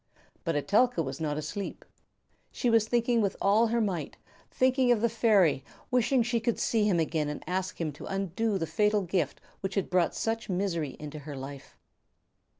But 0.43 0.55
Etelka 0.55 1.03
was 1.03 1.21
not 1.21 1.37
asleep. 1.37 1.85
She 2.51 2.71
was 2.71 2.87
thinking 2.87 3.21
with 3.21 3.37
all 3.39 3.67
her 3.67 3.79
might, 3.79 4.17
thinking 4.49 4.91
of 4.91 4.99
the 4.99 5.09
fairy, 5.09 5.63
wishing 5.91 6.23
she 6.23 6.39
could 6.39 6.57
see 6.57 6.85
him 6.85 6.99
again 6.99 7.29
and 7.29 7.43
ask 7.45 7.79
him 7.79 7.91
to 7.91 8.07
undo 8.07 8.57
the 8.57 8.65
fatal 8.65 9.03
gift 9.03 9.39
which 9.59 9.75
had 9.75 9.91
brought 9.91 10.15
such 10.15 10.49
misery 10.49 10.97
into 10.99 11.19
her 11.19 11.35
life. 11.37 11.77